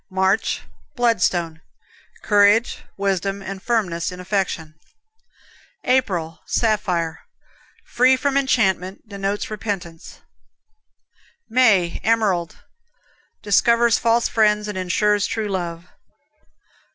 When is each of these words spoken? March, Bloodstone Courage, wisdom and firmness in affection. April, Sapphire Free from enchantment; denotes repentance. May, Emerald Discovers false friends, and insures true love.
March, 0.09 0.63
Bloodstone 0.95 1.61
Courage, 2.23 2.79
wisdom 2.97 3.43
and 3.43 3.61
firmness 3.61 4.11
in 4.11 4.19
affection. 4.19 4.73
April, 5.83 6.39
Sapphire 6.47 7.19
Free 7.85 8.17
from 8.17 8.35
enchantment; 8.35 9.07
denotes 9.07 9.51
repentance. 9.51 10.19
May, 11.51 11.99
Emerald 12.03 12.63
Discovers 13.43 13.99
false 13.99 14.27
friends, 14.27 14.67
and 14.67 14.75
insures 14.75 15.27
true 15.27 15.47
love. 15.47 15.85